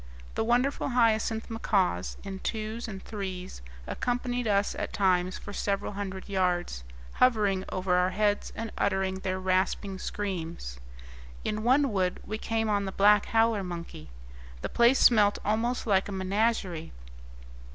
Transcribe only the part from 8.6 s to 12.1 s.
uttering their rasping screams. In one